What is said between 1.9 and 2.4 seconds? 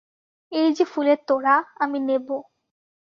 নেব।